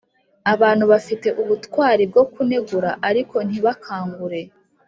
[0.53, 4.41] abantu bafite ubutwari bwo kunegura ariko ntibakangure.